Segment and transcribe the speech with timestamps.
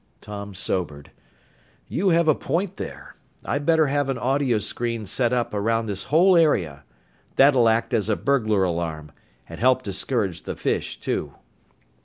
[0.19, 1.11] Tom sobered.
[1.87, 3.13] "You have a point there.
[3.45, 6.83] I'd better have an audio screen set up around this whole area.
[7.35, 9.11] That'll act as a burglar alarm
[9.47, 11.35] and help discourage the fish, too."